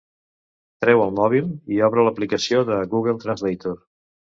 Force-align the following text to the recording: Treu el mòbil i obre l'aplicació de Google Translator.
Treu 0.85 1.03
el 1.03 1.13
mòbil 1.21 1.53
i 1.75 1.79
obre 1.91 2.09
l'aplicació 2.09 2.67
de 2.75 2.83
Google 2.97 3.19
Translator. 3.29 3.83